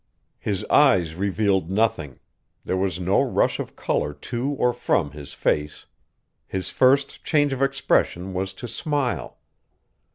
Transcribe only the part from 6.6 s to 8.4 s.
first change of expression